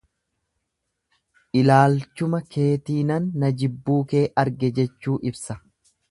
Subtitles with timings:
[1.67, 5.59] llaalchuma keetiinan na jibbuu kee arge jechuu ibsa.